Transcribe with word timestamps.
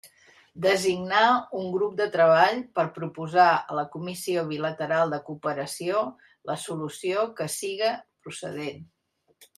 Designar 0.65 1.25
un 1.57 1.67
grup 1.75 1.91
de 1.99 2.07
treball 2.15 2.57
per 2.79 2.83
a 2.85 2.89
proposar 2.95 3.45
a 3.73 3.77
la 3.81 3.85
Comissió 3.97 4.47
Bilateral 4.53 5.15
de 5.15 5.23
Cooperació 5.31 6.03
la 6.53 6.57
solució 6.67 7.29
que 7.41 7.51
siga 7.61 7.93
procedent. 8.25 8.83